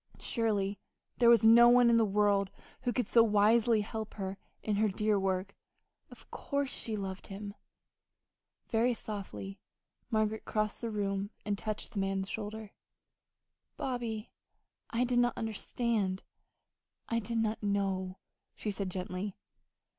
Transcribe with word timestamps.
Surely 0.17 0.79
there 1.19 1.29
was 1.29 1.45
no 1.45 1.69
one 1.69 1.87
in 1.87 1.97
the 1.97 2.03
world 2.05 2.49
who 2.81 2.91
could 2.91 3.05
so 3.05 3.21
wisely 3.21 3.81
help 3.81 4.15
her 4.15 4.39
in 4.63 4.77
her 4.77 4.87
dear 4.87 5.19
work. 5.19 5.55
Of 6.09 6.31
course 6.31 6.71
she 6.71 6.95
loved 6.97 7.27
him! 7.27 7.53
Very 8.67 8.95
softly 8.95 9.59
Margaret 10.09 10.43
crossed 10.43 10.81
the 10.81 10.89
room 10.89 11.29
and 11.45 11.55
touched 11.55 11.91
the 11.91 11.99
man's 11.99 12.29
shoulder. 12.29 12.71
"Bobby, 13.77 14.31
I 14.89 15.03
did 15.03 15.19
not 15.19 15.37
understand 15.37 16.23
I 17.07 17.19
did 17.19 17.37
not 17.37 17.61
know," 17.61 18.17
she 18.55 18.71
said 18.71 18.89
gently. 18.89 19.37